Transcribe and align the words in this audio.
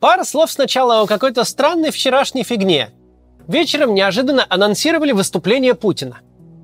Пара 0.00 0.24
слов 0.24 0.50
сначала 0.50 1.02
о 1.02 1.06
какой-то 1.06 1.44
странной 1.44 1.90
вчерашней 1.90 2.42
фигне. 2.42 2.88
Вечером 3.46 3.92
неожиданно 3.92 4.46
анонсировали 4.48 5.12
выступление 5.12 5.74
Путина. 5.74 6.20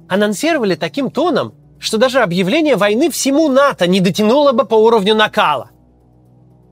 Анонсировали 0.08 0.74
таким 0.74 1.10
тоном, 1.10 1.54
что 1.78 1.98
даже 1.98 2.20
объявление 2.20 2.76
войны 2.76 3.10
всему 3.10 3.48
НАТО 3.48 3.86
не 3.86 4.00
дотянуло 4.00 4.52
бы 4.52 4.64
по 4.64 4.74
уровню 4.74 5.14
накала. 5.14 5.70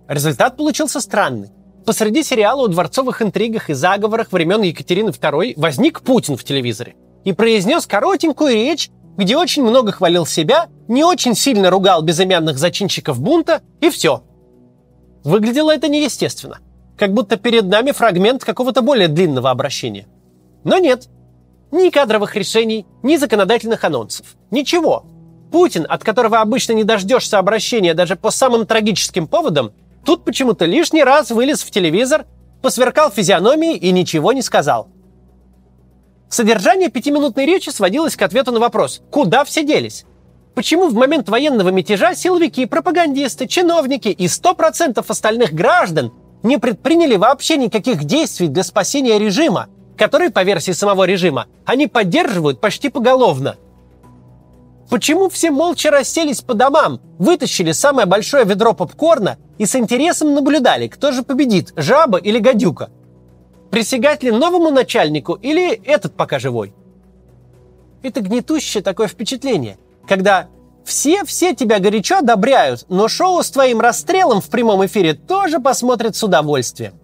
Результат 0.09 0.57
получился 0.57 1.01
странный. 1.01 1.51
Посреди 1.85 2.23
сериала 2.23 2.65
о 2.65 2.69
дворцовых 2.69 3.21
интригах 3.21 3.69
и 3.69 3.75
заговорах 3.75 4.33
времен 4.33 4.63
Екатерины 4.63 5.11
II 5.11 5.53
возник 5.57 6.01
Путин 6.01 6.39
в 6.39 6.45
телевизоре 6.45 6.95
и 7.25 7.35
произнес 7.35 7.87
коротенькую 7.87 8.55
речь, 8.55 8.89
где 9.19 9.37
очень 9.37 9.65
много 9.65 9.93
хвалил 9.93 10.25
себя, 10.25 10.69
не 10.89 11.05
очень 11.05 11.35
сильно 11.35 11.69
ругал 11.69 12.01
безымянных 12.01 12.57
зачинщиков 12.57 13.21
бунта, 13.21 13.61
и 13.83 13.91
все. 13.91 14.23
Выглядело 15.25 15.75
это 15.75 15.89
неестественно, 15.89 16.59
как 16.99 17.15
будто 17.15 17.37
перед 17.37 17.65
нами 17.65 17.93
фрагмент 17.93 18.45
какого-то 18.45 18.83
более 18.83 19.09
длинного 19.09 19.51
обращения. 19.51 20.07
Но 20.65 20.79
нет, 20.79 21.09
ни 21.73 21.89
кадровых 21.89 22.37
решений, 22.37 22.87
ни 23.03 23.17
законодательных 23.17 23.83
анонсов. 23.85 24.37
Ничего. 24.51 25.07
Путин, 25.51 25.87
от 25.89 26.05
которого 26.05 26.41
обычно 26.41 26.73
не 26.73 26.85
дождешься 26.85 27.39
обращения 27.39 27.95
даже 27.95 28.17
по 28.17 28.31
самым 28.31 28.67
трагическим 28.67 29.27
поводам, 29.27 29.73
тут 30.05 30.25
почему-то 30.25 30.67
лишний 30.67 31.03
раз 31.03 31.31
вылез 31.31 31.63
в 31.63 31.71
телевизор, 31.71 32.27
посверкал 32.61 33.11
физиономией 33.11 33.79
и 33.79 33.93
ничего 33.93 34.33
не 34.33 34.43
сказал. 34.43 34.89
Содержание 36.29 36.91
пятиминутной 36.91 37.47
речи 37.47 37.71
сводилось 37.71 38.17
к 38.17 38.23
ответу 38.23 38.53
на 38.53 38.61
вопрос 38.61 39.03
«Куда 39.11 39.45
все 39.45 39.65
делись?». 39.65 40.05
Почему 40.55 40.89
в 40.89 40.95
момент 40.95 41.29
военного 41.29 41.71
мятежа 41.71 42.15
силовики, 42.15 42.67
пропагандисты, 42.67 43.49
чиновники 43.49 44.09
и 44.09 44.27
100% 44.27 45.05
остальных 45.07 45.53
граждан 45.53 46.13
не 46.45 46.59
предприняли 46.59 47.17
вообще 47.17 47.57
никаких 47.57 48.05
действий 48.05 48.49
для 48.49 48.63
спасения 48.63 49.19
режима, 49.19 49.69
который, 49.97 50.31
по 50.31 50.45
версии 50.45 50.73
самого 50.73 51.05
режима, 51.05 51.47
они 51.65 51.89
поддерживают 51.89 52.61
почти 52.61 52.89
поголовно? 52.89 53.57
Почему 54.91 55.29
все 55.29 55.51
молча 55.51 55.91
расселись 55.91 56.43
по 56.43 56.55
домам, 56.55 57.01
вытащили 57.19 57.73
самое 57.73 58.07
большое 58.07 58.45
ведро 58.45 58.75
попкорна 58.75 59.39
и 59.59 59.67
с 59.67 59.75
интересом 59.75 60.35
наблюдали, 60.35 60.87
кто 60.87 61.11
же 61.11 61.23
победит, 61.23 61.73
жаба 61.75 62.19
или 62.19 62.39
гадюка? 62.39 62.91
Присягать 63.71 64.23
ли 64.23 64.31
новому 64.31 64.71
начальнику 64.71 65.35
или 65.35 65.73
этот 65.73 66.15
пока 66.15 66.39
живой? 66.39 66.75
Это 68.03 68.21
гнетущее 68.21 68.83
такое 68.83 69.09
впечатление, 69.09 69.79
когда 70.09 70.49
все-все 70.85 71.55
тебя 71.55 71.79
горячо 71.79 72.19
одобряют, 72.19 72.85
но 72.89 73.09
шоу 73.09 73.43
с 73.43 73.51
твоим 73.51 73.81
расстрелом 73.81 74.41
в 74.41 74.49
прямом 74.49 74.85
эфире 74.87 75.15
тоже 75.15 75.59
посмотрят 75.59 76.15
с 76.15 76.23
удовольствием. 76.23 76.95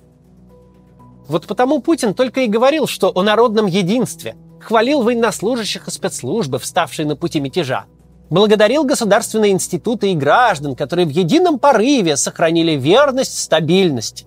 Вот 1.27 1.47
потому 1.47 1.81
Путин 1.81 2.13
только 2.13 2.41
и 2.41 2.47
говорил, 2.47 2.87
что 2.87 3.11
о 3.15 3.23
народном 3.23 3.67
единстве, 3.67 4.37
хвалил 4.61 5.03
военнослужащих 5.03 5.89
и 5.89 5.91
спецслужбы, 5.91 6.59
вставшие 6.59 7.07
на 7.07 7.17
пути 7.17 7.41
мятежа, 7.41 7.87
благодарил 8.29 8.85
государственные 8.85 9.53
институты 9.53 10.13
и 10.13 10.17
граждан, 10.17 10.75
которые 10.77 11.07
в 11.07 11.11
едином 11.11 11.59
порыве 11.59 12.17
сохранили 12.17 12.73
верность, 12.73 13.39
стабильность. 13.39 14.27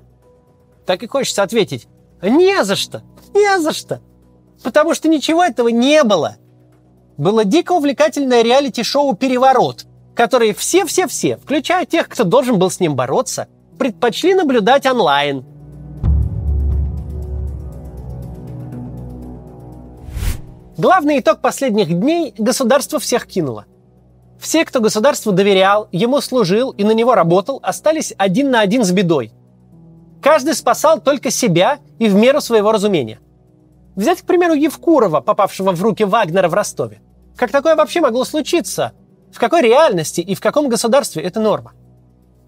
Так 0.86 1.04
и 1.04 1.08
хочется 1.08 1.44
ответить, 1.44 1.88
не 2.22 2.64
за 2.64 2.76
что, 2.76 3.04
не 3.34 3.60
за 3.60 3.74
что. 3.74 4.02
Потому 4.64 4.94
что 4.94 5.10
ничего 5.10 5.44
этого 5.44 5.68
не 5.68 6.04
было. 6.04 6.38
Было 7.18 7.46
дико 7.46 7.74
увлекательное 7.74 8.42
реалити-шоу 8.42 9.16
«Переворот», 9.16 9.86
которые 10.16 10.54
все-все-все, 10.54 11.38
включая 11.38 11.86
тех, 11.86 12.10
кто 12.10 12.24
должен 12.24 12.60
был 12.60 12.70
с 12.70 12.80
ним 12.80 12.96
бороться, 12.96 13.48
предпочли 13.78 14.34
наблюдать 14.34 14.86
онлайн. 14.86 15.46
Главный 20.78 21.20
итог 21.20 21.40
последних 21.40 21.94
дней– 22.00 22.34
государство 22.38 23.00
всех 23.00 23.28
кинуло. 23.28 23.66
Все, 24.40 24.66
кто 24.66 24.82
государству 24.82 25.32
доверял, 25.32 25.88
ему 25.92 26.20
служил 26.20 26.72
и 26.72 26.84
на 26.84 26.92
него 26.92 27.16
работал, 27.16 27.60
остались 27.64 28.14
один 28.18 28.52
на 28.52 28.60
один 28.62 28.84
с 28.84 28.92
бедой– 28.92 29.32
Каждый 30.24 30.56
спасал 30.56 31.02
только 31.02 31.30
себя 31.30 31.80
и 32.00 32.08
в 32.08 32.16
меру 32.16 32.40
своего 32.40 32.72
разумения. 32.72 33.20
Взять, 33.96 34.22
к 34.22 34.26
примеру, 34.26 34.54
Евкурова, 34.54 35.22
попавшего 35.22 35.72
в 35.72 35.82
руки 35.82 36.04
Вагнера 36.04 36.50
в 36.50 36.54
Ростове. 36.54 37.02
Как 37.36 37.52
такое 37.52 37.76
вообще 37.76 38.02
могло 38.02 38.24
случиться? 38.26 38.94
В 39.32 39.40
какой 39.40 39.62
реальности 39.62 40.22
и 40.22 40.36
в 40.36 40.42
каком 40.42 40.70
государстве 40.70 41.24
это 41.24 41.40
норма? 41.40 41.74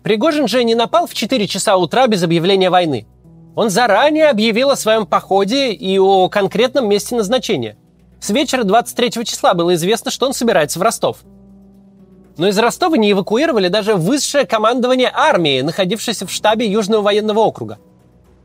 Пригожин 0.04 0.48
же 0.48 0.64
не 0.64 0.76
напал 0.76 1.08
в 1.08 1.14
4 1.14 1.48
часа 1.48 1.78
утра 1.78 2.08
без 2.08 2.24
объявления 2.24 2.70
войны. 2.70 3.08
Он 3.56 3.70
заранее 3.70 4.30
объявил 4.30 4.70
о 4.72 4.76
своем 4.76 5.06
походе 5.06 5.72
и 5.72 5.98
о 5.98 6.30
конкретном 6.30 6.88
месте 6.88 7.16
назначения. 7.16 7.78
С 8.20 8.30
вечера 8.30 8.64
23 8.64 9.26
числа 9.26 9.54
было 9.54 9.74
известно, 9.76 10.12
что 10.12 10.26
он 10.26 10.34
собирается 10.34 10.80
в 10.80 10.82
Ростов– 10.82 11.20
но 12.38 12.48
из 12.48 12.58
Ростова 12.58 12.98
не 12.98 13.12
эвакуировали 13.12 13.70
даже 13.70 13.96
высшее 13.96 14.46
командование 14.46 15.10
армии, 15.14 15.62
находившееся 15.62 16.28
в 16.28 16.32
штабе 16.32 16.68
Южного 16.68 17.02
военного 17.02 17.40
округа. 17.40 17.78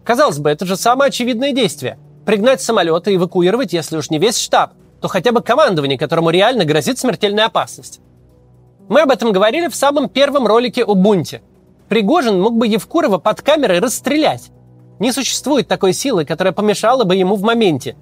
Казалось 0.05 0.39
бы, 0.39 0.50
это 0.50 0.65
же 0.65 0.77
самое 0.77 1.09
очевидное 1.09 1.53
действие. 1.53 1.99
Пригнать 2.31 2.63
самолеты 2.63 3.13
и 3.13 3.17
эвакуировать, 3.17 3.73
если 3.73 3.97
уж 3.97 4.09
не 4.09 4.21
весь 4.21 4.39
штаб, 4.39 4.75
то 5.01 5.09
хотя 5.09 5.33
бы 5.33 5.43
командование, 5.43 5.99
которому 5.99 6.31
реально 6.31 6.65
грозит 6.65 6.97
смертельная 6.97 7.47
опасность. 7.47 7.99
Мы 8.89 9.01
об 9.01 9.11
этом 9.11 9.33
говорили 9.33 9.67
в 9.67 9.75
самом 9.75 10.09
первом 10.09 10.47
ролике 10.47 10.85
о 10.85 10.95
бунте. 10.95 11.43
Пригожин 11.89 12.41
мог 12.41 12.57
бы 12.57 12.69
Евкурова 12.69 13.19
под 13.19 13.43
камерой 13.43 13.81
расстрелять. 13.81 14.53
Не 15.01 15.11
существует 15.11 15.67
такой 15.67 15.93
силы, 15.93 16.25
которая 16.25 16.53
помешала 16.53 17.03
бы 17.03 17.17
ему 17.17 17.35
в 17.35 17.43
моменте. 17.43 17.97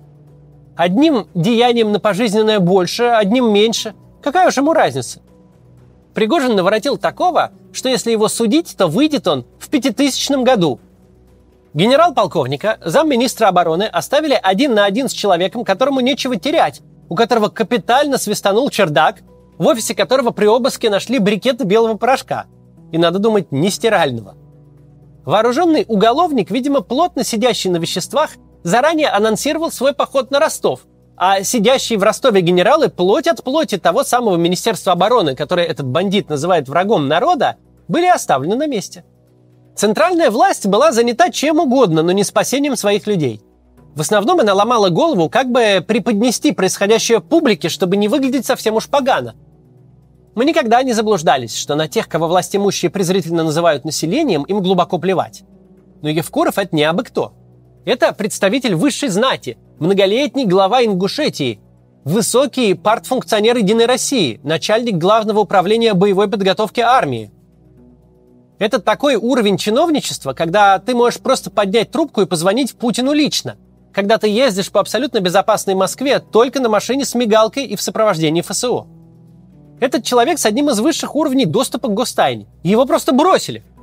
Одним 0.76 1.28
деянием 1.32 1.90
на 1.90 1.98
пожизненное 1.98 2.60
больше, 2.60 3.04
одним 3.04 3.50
меньше. 3.50 3.94
Какая 4.22 4.48
уж 4.48 4.58
ему 4.58 4.74
разница? 4.74 5.22
Пригожин 6.12 6.54
наворотил 6.54 6.98
такого, 6.98 7.52
что 7.72 7.88
если 7.88 8.10
его 8.10 8.28
судить, 8.28 8.76
то 8.76 8.88
выйдет 8.88 9.26
он 9.26 9.46
в 9.58 9.70
5000 9.70 10.44
году. 10.44 10.80
Генерал-полковника, 11.74 12.78
замминистра 12.84 13.48
обороны 13.48 13.84
оставили 13.84 14.38
один 14.40 14.74
на 14.74 14.84
один 14.84 15.08
с 15.08 15.12
человеком, 15.12 15.64
которому 15.64 16.00
нечего 16.00 16.36
терять, 16.36 16.80
у 17.08 17.14
которого 17.14 17.48
капитально 17.48 18.18
свистанул 18.18 18.70
чердак, 18.70 19.16
в 19.58 19.66
офисе 19.66 19.94
которого 19.94 20.30
при 20.30 20.46
обыске 20.46 20.90
нашли 20.90 21.18
брикеты 21.18 21.64
белого 21.64 21.96
порошка. 21.96 22.46
И, 22.92 22.98
надо 22.98 23.18
думать, 23.18 23.52
не 23.52 23.70
стирального. 23.70 24.34
Вооруженный 25.24 25.84
уголовник, 25.88 26.50
видимо, 26.50 26.80
плотно 26.80 27.22
сидящий 27.22 27.70
на 27.70 27.76
веществах, 27.76 28.30
заранее 28.62 29.08
анонсировал 29.08 29.70
свой 29.70 29.94
поход 29.94 30.30
на 30.30 30.40
Ростов– 30.40 30.80
а 31.20 31.42
сидящие 31.42 31.98
в 31.98 32.04
Ростове 32.04 32.40
генералы 32.40 32.88
плоть 32.88 33.26
от 33.26 33.42
плоти 33.42 33.76
того 33.76 34.04
самого 34.04 34.36
Министерства 34.36 34.92
обороны, 34.92 35.34
которое 35.34 35.66
этот 35.66 35.86
бандит 35.86 36.28
называет 36.28 36.68
врагом 36.68 37.08
народа, 37.08 37.56
были 37.88 38.06
оставлены 38.06 38.54
на 38.54 38.68
месте. 38.68 39.04
Центральная 39.78 40.32
власть 40.32 40.66
была 40.66 40.90
занята 40.90 41.30
чем 41.30 41.60
угодно, 41.60 42.02
но 42.02 42.10
не 42.10 42.24
спасением 42.24 42.74
своих 42.74 43.06
людей. 43.06 43.40
В 43.94 44.00
основном 44.00 44.40
она 44.40 44.52
ломала 44.52 44.88
голову, 44.88 45.28
как 45.28 45.52
бы 45.52 45.84
преподнести 45.86 46.50
происходящее 46.50 47.20
публике, 47.20 47.68
чтобы 47.68 47.96
не 47.96 48.08
выглядеть 48.08 48.44
совсем 48.44 48.74
уж 48.74 48.88
погано. 48.88 49.36
Мы 50.34 50.46
никогда 50.46 50.82
не 50.82 50.94
заблуждались, 50.94 51.54
что 51.56 51.76
на 51.76 51.86
тех, 51.86 52.08
кого 52.08 52.26
власть 52.26 52.56
имущие 52.56 52.90
презрительно 52.90 53.44
называют 53.44 53.84
населением, 53.84 54.42
им 54.42 54.62
глубоко 54.62 54.98
плевать. 54.98 55.44
Но 56.02 56.08
Евкуров 56.08 56.58
это 56.58 56.74
не 56.74 56.82
абы 56.82 57.04
кто. 57.04 57.34
Это 57.84 58.12
представитель 58.12 58.74
высшей 58.74 59.10
знати– 59.10 59.58
многолетний 59.78 60.46
глава 60.46 60.84
Ингушетии, 60.84 61.60
высокий 62.02 62.74
партфункционер 62.74 63.56
Единой 63.58 63.86
России, 63.86 64.40
начальник 64.42 64.96
главного 64.96 65.38
управления 65.38 65.94
боевой 65.94 66.26
подготовки 66.26 66.80
армии. 66.80 67.30
Это 68.58 68.80
такой 68.80 69.14
уровень 69.16 69.56
чиновничества, 69.56 70.32
когда 70.32 70.78
ты 70.78 70.94
можешь 70.94 71.20
просто 71.20 71.50
поднять 71.50 71.90
трубку 71.90 72.22
и 72.22 72.26
позвонить 72.26 72.74
Путину 72.74 73.12
лично, 73.12 73.56
когда 73.92 74.18
ты 74.18 74.28
ездишь 74.28 74.70
по 74.70 74.80
абсолютно 74.80 75.20
безопасной 75.20 75.74
Москве 75.74 76.18
только 76.18 76.60
на 76.60 76.68
машине 76.68 77.04
с 77.04 77.14
мигалкой 77.14 77.64
и 77.64 77.76
в 77.76 77.82
сопровождении 77.82 78.42
ФСО. 78.42 78.86
Этот 79.80 80.04
человек 80.04 80.38
с 80.38 80.46
одним 80.46 80.70
из 80.70 80.80
высших 80.80 81.14
уровней 81.14 81.46
доступа 81.46 81.88
к 81.88 81.94
гостайне. 81.94 82.46
Его 82.62 82.84
просто 82.84 83.12
бросили– 83.12 83.62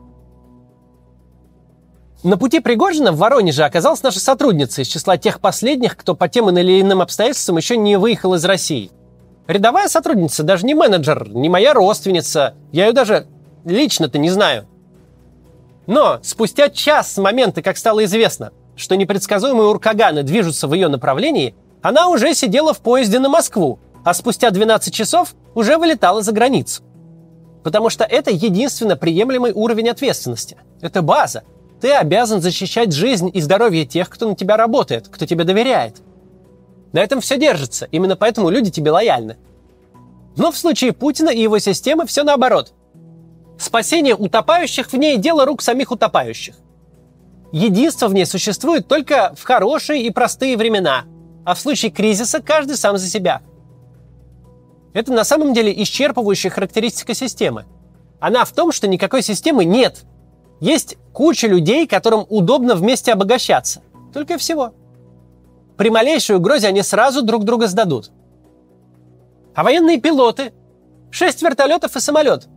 на 2.25 2.39
пути 2.39 2.59
Пригожина 2.59 3.11
в 3.11 3.17
Воронеже 3.17 3.63
оказалась 3.63 4.01
наша 4.01 4.19
сотрудница 4.19 4.81
из 4.81 4.87
числа 4.87 5.15
тех 5.15 5.39
последних, 5.39 5.95
кто 5.95 6.15
по 6.15 6.27
тем 6.27 6.49
или 6.57 6.81
иным 6.81 7.03
обстоятельствам 7.03 7.57
еще 7.57 7.77
не 7.77 7.97
выехал 7.97 8.33
из 8.33 8.43
России. 8.43 8.89
Рядовая 9.45 9.87
сотрудница, 9.87 10.41
даже 10.41 10.65
не 10.65 10.73
менеджер, 10.73 11.29
не 11.29 11.49
моя 11.49 11.75
родственница. 11.75 12.55
Я 12.71 12.87
ее 12.87 12.93
даже 12.93 13.27
лично-то 13.65 14.17
не 14.17 14.29
знаю. 14.29 14.67
Но 15.87 16.19
спустя 16.23 16.69
час 16.69 17.13
с 17.13 17.17
момента, 17.17 17.61
как 17.61 17.77
стало 17.77 18.05
известно, 18.05 18.51
что 18.75 18.95
непредсказуемые 18.95 19.67
уркаганы 19.67 20.23
движутся 20.23 20.67
в 20.67 20.73
ее 20.73 20.87
направлении, 20.87 21.55
она 21.81 22.07
уже 22.07 22.33
сидела 22.33 22.73
в 22.73 22.79
поезде 22.79 23.19
на 23.19 23.29
Москву, 23.29 23.79
а 24.03 24.13
спустя 24.13 24.49
12 24.49 24.93
часов 24.93 25.35
уже 25.53 25.77
вылетала 25.77 26.21
за 26.21 26.31
границу. 26.31 26.83
Потому 27.63 27.89
что 27.89 28.03
это 28.03 28.31
единственно 28.31 28.95
приемлемый 28.95 29.51
уровень 29.51 29.89
ответственности. 29.89 30.57
Это 30.81 31.01
база– 31.01 31.43
Ты 31.81 31.91
обязан 31.91 32.41
защищать 32.41 32.93
жизнь 32.93 33.29
и 33.33 33.41
здоровье 33.41 33.85
тех, 33.85 34.09
кто 34.09 34.29
на 34.29 34.35
тебя 34.35 34.57
работает, 34.57 35.07
кто 35.07 35.25
тебе 35.25 35.43
доверяет. 35.43 36.01
На 36.93 36.99
этом 36.99 37.19
все 37.19 37.37
держится, 37.37 37.87
именно 37.91 38.15
поэтому 38.15 38.49
люди 38.49 38.71
тебе 38.71 38.91
лояльны. 38.91 39.37
Но 40.37 40.51
в 40.51 40.57
случае 40.57 40.93
Путина 40.93 41.29
и 41.29 41.41
его 41.41 41.59
системы 41.59 42.05
все 42.05 42.23
наоборот. 42.23 42.73
Спасение 43.57 44.15
утопающих 44.15 44.91
в 44.91 44.97
ней– 44.97 45.17
дело 45.17 45.45
рук 45.45 45.61
самих 45.61 45.91
утопающих. 45.91 46.55
Единство 47.51 48.07
в 48.07 48.13
ней 48.13 48.25
существует 48.25 48.87
только 48.87 49.33
в 49.37 49.43
хорошие 49.43 50.03
и 50.03 50.11
простые 50.11 50.57
времена, 50.57 51.05
а 51.45 51.53
в 51.53 51.59
случае 51.59 51.91
кризиса 51.91 52.41
каждый 52.41 52.75
сам 52.75 52.97
за 52.97 53.07
себя. 53.07 53.41
Это 54.93 55.13
на 55.13 55.23
самом 55.23 55.53
деле 55.53 55.73
исчерпывающая 55.73 56.49
характеристика 56.49 57.13
системы. 57.13 57.65
Она 58.19 58.43
в 58.45 58.51
том, 58.51 58.71
что 58.71 58.87
никакой 58.87 59.21
системы 59.21 59.63
нет. 59.63 60.03
Есть 60.59 60.97
куча 61.13 61.47
людей, 61.47 61.85
которым 61.87 62.25
удобно 62.29 62.75
вместе 62.75 63.13
обогащаться. 63.13 63.81
Только 64.13 64.37
всего. 64.37 64.73
При 65.77 65.89
малейшей 65.89 66.37
угрозе 66.37 66.67
они 66.67 66.81
сразу 66.81 67.21
друг 67.21 67.43
друга 67.43 67.67
сдадут. 67.67 68.11
А 69.53 69.63
военные 69.63 69.99
пилоты? 69.99 70.53
Шесть 71.11 71.41
вертолетов 71.41 71.95
и 71.95 71.99
самолет. 71.99 72.47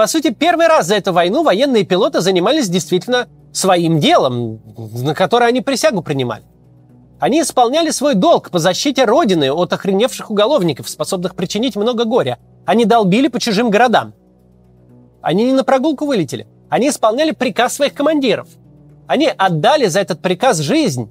По 0.00 0.06
сути, 0.06 0.30
первый 0.30 0.66
раз 0.66 0.86
за 0.86 0.94
эту 0.94 1.12
войну 1.12 1.42
военные 1.42 1.84
пилоты 1.84 2.22
занимались 2.22 2.70
действительно 2.70 3.28
своим 3.52 4.00
делом, 4.00 4.58
на 4.94 5.14
которое 5.14 5.44
они 5.44 5.60
присягу 5.60 6.00
принимали. 6.00 6.42
Они 7.18 7.42
исполняли 7.42 7.90
свой 7.90 8.14
долг 8.14 8.48
по 8.48 8.58
защите 8.58 9.04
Родины 9.04 9.52
от 9.52 9.74
охреневших 9.74 10.30
уголовников, 10.30 10.88
способных 10.88 11.34
причинить 11.34 11.76
много 11.76 12.06
горя. 12.06 12.38
Они 12.64 12.86
долбили 12.86 13.28
по 13.28 13.38
чужим 13.38 13.68
городам. 13.68 14.14
Они 15.20 15.44
не 15.44 15.52
на 15.52 15.64
прогулку 15.64 16.06
вылетели. 16.06 16.46
Они 16.70 16.88
исполняли 16.88 17.32
приказ 17.32 17.74
своих 17.74 17.92
командиров. 17.92 18.48
Они 19.06 19.26
отдали 19.26 19.84
за 19.84 20.00
этот 20.00 20.22
приказ 20.22 20.60
жизнь. 20.60 21.10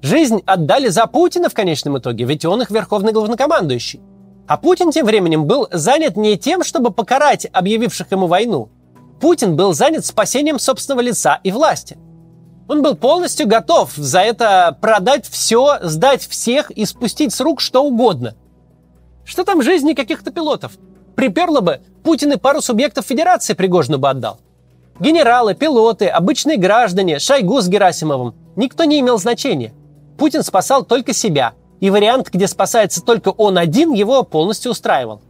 Жизнь 0.00 0.42
отдали 0.46 0.90
за 0.90 1.08
Путина 1.08 1.48
в 1.48 1.54
конечном 1.54 1.98
итоге, 1.98 2.24
ведь 2.24 2.44
он 2.44 2.62
их 2.62 2.70
верховный 2.70 3.10
главнокомандующий. 3.10 4.00
А 4.46 4.56
Путин 4.56 4.92
тем 4.92 5.06
временем 5.06 5.44
был 5.46 5.68
занят 5.72 6.16
не 6.16 6.38
тем, 6.38 6.62
чтобы 6.62 6.92
покарать 6.92 7.46
объявивших 7.52 8.10
ему 8.12 8.28
войну. 8.28 8.68
Путин 9.20 9.56
был 9.56 9.72
занят 9.72 10.06
спасением 10.06 10.58
собственного 10.58 11.00
лица 11.00 11.40
и 11.42 11.50
власти. 11.50 11.98
Он 12.68 12.82
был 12.82 12.96
полностью 12.96 13.46
готов 13.46 13.92
за 13.96 14.20
это 14.20 14.76
продать 14.80 15.26
все, 15.26 15.78
сдать 15.82 16.26
всех 16.26 16.70
и 16.70 16.84
спустить 16.84 17.32
с 17.32 17.40
рук 17.40 17.60
что 17.60 17.84
угодно. 17.84 18.34
Что 19.24 19.44
там 19.44 19.62
жизни 19.62 19.94
каких-то 19.94 20.30
пилотов? 20.30 20.72
Приперло 21.16 21.60
бы, 21.60 21.80
Путин 22.04 22.32
и 22.32 22.36
пару 22.36 22.60
субъектов 22.60 23.06
Федерации 23.06 23.54
Пригожину 23.54 23.98
бы 23.98 24.10
отдал. 24.10 24.38
Генералы, 25.00 25.54
пилоты, 25.54 26.06
обычные 26.06 26.56
граждане, 26.56 27.18
Шойгу 27.18 27.60
с 27.60 27.68
Герасимовым. 27.68 28.34
Никто 28.54 28.84
не 28.84 29.00
имел 29.00 29.18
значения. 29.18 29.72
Путин 30.18 30.42
спасал 30.42 30.84
только 30.84 31.12
себя– 31.12 31.54
и 31.80 31.90
вариант, 31.90 32.30
где 32.32 32.46
спасается 32.46 33.02
только 33.02 33.30
он 33.30 33.58
один, 33.58 33.92
его 33.92 34.22
полностью 34.22 34.72
устраивал. 34.72 35.20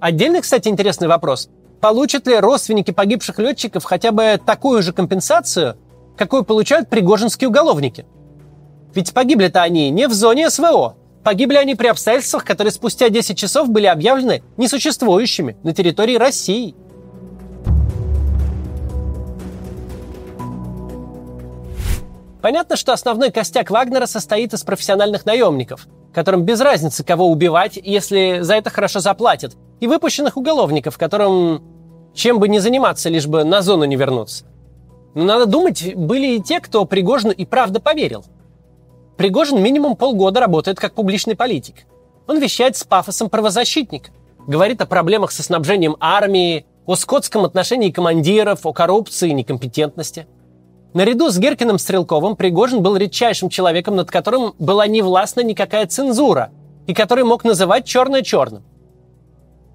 Отдельный, 0.00 0.40
кстати, 0.40 0.68
интересный 0.68 1.08
вопрос. 1.08 1.50
Получат 1.80 2.26
ли 2.26 2.38
родственники 2.38 2.90
погибших 2.90 3.38
летчиков 3.38 3.84
хотя 3.84 4.12
бы 4.12 4.40
такую 4.44 4.82
же 4.82 4.92
компенсацию, 4.92 5.76
какую 6.16 6.44
получают 6.44 6.88
пригожинские 6.88 7.48
уголовники? 7.48 8.06
Ведь 8.94 9.12
погибли-то 9.12 9.62
они 9.62 9.90
не 9.90 10.08
в 10.08 10.12
зоне 10.12 10.50
СВО. 10.50 10.96
Погибли 11.22 11.56
они 11.56 11.74
при 11.74 11.88
обстоятельствах, 11.88 12.44
которые 12.44 12.72
спустя 12.72 13.10
10 13.10 13.36
часов 13.36 13.68
были 13.68 13.86
объявлены 13.86 14.42
несуществующими 14.56 15.56
на 15.62 15.74
территории 15.74 16.16
России– 16.16 16.74
Понятно, 22.42 22.76
что 22.76 22.92
основной 22.92 23.30
костяк 23.30 23.70
Вагнера 23.70 24.06
состоит 24.06 24.54
из 24.54 24.62
профессиональных 24.64 25.26
наемников, 25.26 25.86
которым 26.14 26.44
без 26.44 26.60
разницы, 26.60 27.04
кого 27.04 27.30
убивать, 27.30 27.78
если 27.82 28.38
за 28.40 28.54
это 28.54 28.70
хорошо 28.70 29.00
заплатят, 29.00 29.56
и 29.80 29.86
выпущенных 29.86 30.36
уголовников, 30.36 30.96
которым 30.96 31.62
чем 32.14 32.38
бы 32.38 32.48
не 32.48 32.58
заниматься, 32.58 33.08
лишь 33.08 33.26
бы 33.26 33.44
на 33.44 33.62
зону 33.62 33.84
не 33.84 33.96
вернуться. 33.96 34.44
Но 35.14 35.24
надо 35.24 35.46
думать, 35.46 35.94
были 35.94 36.36
и 36.36 36.42
те, 36.42 36.60
кто 36.60 36.84
Пригожину 36.84 37.32
и 37.32 37.44
правда 37.44 37.78
поверил. 37.78 38.24
Пригожин 39.16 39.62
минимум 39.62 39.96
полгода 39.96 40.40
работает 40.40 40.80
как 40.80 40.94
публичный 40.94 41.36
политик. 41.36 41.86
Он 42.26 42.38
вещает 42.38 42.76
с 42.76 42.84
пафосом 42.84 43.28
правозащитника, 43.28 44.12
говорит 44.46 44.80
о 44.80 44.86
проблемах 44.86 45.30
со 45.30 45.42
снабжением 45.42 45.96
армии, 46.00 46.64
о 46.86 46.94
скотском 46.94 47.44
отношении 47.44 47.90
командиров, 47.90 48.64
о 48.64 48.72
коррупции 48.72 49.28
и 49.28 49.34
некомпетентности– 49.34 50.26
Наряду 50.92 51.30
с 51.30 51.38
Геркиным 51.38 51.78
Стрелковым 51.78 52.34
Пригожин 52.34 52.82
был 52.82 52.96
редчайшим 52.96 53.48
человеком, 53.48 53.94
над 53.94 54.10
которым 54.10 54.54
была 54.58 54.88
не 54.88 55.02
властна 55.02 55.40
никакая 55.40 55.86
цензура, 55.86 56.50
и 56.88 56.94
который 56.94 57.22
мог 57.22 57.44
называть 57.44 57.84
черное 57.84 58.22
черным. 58.22 58.64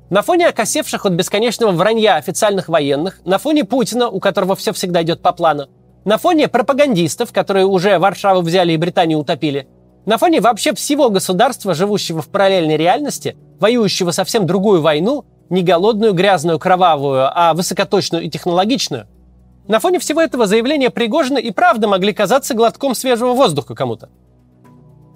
На 0.09 0.21
фоне 0.21 0.47
окосевших 0.47 1.05
от 1.05 1.13
бесконечного 1.13 1.71
вранья 1.71 2.17
официальных 2.17 2.67
военных, 2.67 3.21
на 3.23 3.37
фоне 3.37 3.63
Путина, 3.63 4.09
у 4.09 4.19
которого 4.19 4.55
все 4.57 4.73
всегда 4.73 5.03
идет 5.03 5.21
по 5.21 5.31
плану, 5.31 5.67
на 6.03 6.17
фоне 6.17 6.49
пропагандистов, 6.49 7.31
которые 7.31 7.65
уже 7.65 7.97
Варшаву 7.97 8.41
взяли 8.41 8.73
и 8.73 8.77
Британию 8.77 9.17
утопили, 9.17 9.69
на 10.05 10.17
фоне 10.17 10.41
вообще 10.41 10.75
всего 10.75 11.09
государства, 11.09 11.73
живущего 11.73 12.21
в 12.21 12.27
параллельной 12.27 12.75
реальности, 12.75 13.37
воюющего 13.59 14.11
совсем 14.11 14.45
другую 14.45 14.81
войну, 14.81 15.25
не 15.49 15.63
голодную, 15.63 16.13
грязную, 16.13 16.59
кровавую, 16.59 17.29
а 17.33 17.53
высокоточную 17.53 18.23
и 18.23 18.29
технологичную, 18.29 19.07
на 19.67 19.79
фоне 19.79 19.99
всего 19.99 20.21
этого 20.21 20.45
заявления 20.45 20.89
Пригожина 20.89 21.39
и 21.39 21.51
правда 21.51 21.87
могли 21.87 22.13
казаться 22.13 22.53
глотком 22.53 22.93
свежего 22.93 23.33
воздуха 23.33 23.73
кому-то. 23.73 24.09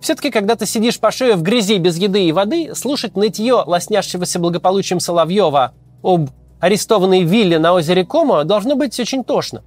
Все-таки, 0.02 0.32
когда 0.32 0.56
ты 0.56 0.66
сидишь 0.66 1.00
по 1.00 1.12
шею 1.12 1.36
в 1.36 1.44
грязи 1.44 1.78
без 1.78 1.98
еды 1.98 2.24
и 2.24 2.32
воды, 2.32 2.74
слушать 2.74 3.16
нытье 3.16 3.56
лоснящегося 3.66 4.40
благополучием 4.40 5.00
Соловьева 5.00 5.74
об 6.02 6.30
арестованной 6.60 7.24
вилле 7.24 7.60
на 7.60 7.74
озере 7.74 8.06
Комо 8.06 8.44
должно 8.44 8.76
быть 8.76 9.00
очень 9.00 9.24
тошно. 9.24 9.64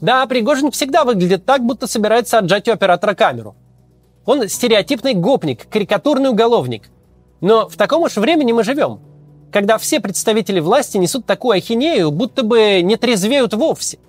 Да, 0.00 0.26
Пригожин 0.26 0.70
всегда 0.70 1.04
выглядит 1.04 1.44
так, 1.44 1.64
будто 1.64 1.86
собирается 1.86 2.38
отжать 2.38 2.68
у 2.68 2.72
оператора 2.72 3.14
камеру. 3.14 3.54
Он 4.26 4.48
стереотипный 4.48 5.14
гопник, 5.14 5.68
карикатурный 5.68 6.30
уголовник. 6.30 6.90
Но 7.40 7.68
в 7.68 7.76
таком 7.76 8.02
уж 8.02 8.16
времени 8.16 8.52
мы 8.52 8.64
живем– 8.64 9.00
когда 9.54 9.78
все 9.78 10.00
представители 10.00 10.58
власти 10.58 10.96
несут 10.96 11.26
такую 11.26 11.56
ахинею, 11.56 12.10
будто 12.10 12.42
бы 12.42 12.82
не 12.82 12.96
трезвеют 12.96 13.54
вовсе. 13.54 14.00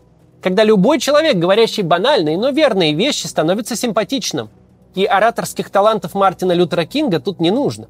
Когда 0.41 0.63
любой 0.63 0.97
человек, 0.99 1.35
говорящий 1.35 1.83
банальные, 1.83 2.35
но 2.35 2.49
верные 2.49 2.95
вещи, 2.95 3.27
становится 3.27 3.75
симпатичным. 3.75 4.49
И 4.95 5.05
ораторских 5.05 5.69
талантов 5.69 6.15
Мартина 6.15 6.53
Лютера 6.53 6.85
Кинга 6.85 7.19
тут 7.19 7.39
не 7.39 7.51
нужно. 7.51 7.89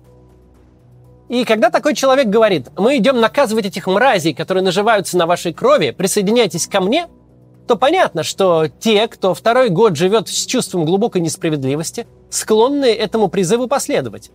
И 1.30 1.46
когда 1.46 1.70
такой 1.70 1.96
человек 1.96 2.28
говорит, 2.28 2.68
мы 2.78 2.98
идем 2.98 3.22
наказывать 3.22 3.68
этих 3.68 3.88
мразей, 3.88 4.34
которые 4.34 4.62
наживаются 4.62 5.18
на 5.18 5.26
вашей 5.26 5.54
крови, 5.54 5.92
присоединяйтесь 5.92 6.68
ко 6.68 6.82
мне, 6.82 7.08
то 7.70 7.78
понятно, 7.78 8.24
что 8.24 8.68
те, 8.68 9.08
кто 9.08 9.34
второй 9.34 9.70
год 9.70 9.96
живет 9.96 10.28
с 10.28 10.46
чувством 10.46 10.84
глубокой 10.84 11.22
несправедливости, 11.22 12.06
склонны 12.30 12.88
этому 12.88 13.30
призыву 13.30 13.68
последовать. 13.68 14.30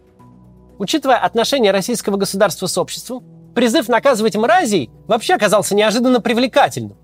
Учитывая 0.80 1.18
отношение 1.18 1.72
российского 1.72 2.16
государства 2.16 2.66
с 2.66 2.78
обществом, 2.78 3.22
призыв 3.54 3.86
наказывать 3.88 4.34
мразей 4.34 4.88
вообще 5.06 5.34
оказался 5.34 5.74
неожиданно 5.74 6.22
привлекательным. 6.22 6.96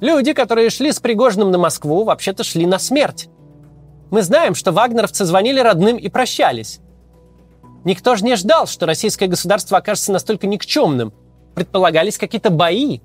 Люди, 0.00 0.32
которые 0.32 0.70
шли 0.70 0.90
с 0.90 1.00
Пригожиным 1.00 1.50
на 1.50 1.58
Москву, 1.58 2.02
вообще-то 2.04 2.42
шли 2.42 2.64
на 2.64 2.78
смерть. 2.78 3.28
Мы 4.10 4.22
знаем, 4.22 4.54
что 4.54 4.72
вагнеровцы 4.72 5.26
звонили 5.26 5.60
родным 5.60 5.98
и 5.98 6.08
прощались. 6.08 6.80
Никто 7.84 8.16
же 8.16 8.24
не 8.24 8.36
ждал, 8.36 8.66
что 8.66 8.86
российское 8.86 9.26
государство 9.26 9.76
окажется 9.76 10.10
настолько 10.10 10.46
никчемным. 10.46 11.12
Предполагались 11.54 12.16
какие-то 12.16 12.48
бои. 12.48 13.00